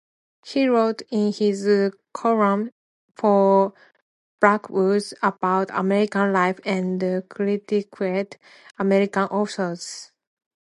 [0.43, 2.71] He wrote in his column
[3.15, 3.75] for
[4.39, 8.37] "Blackwood's" about American life and critiqued
[8.79, 10.11] American authors.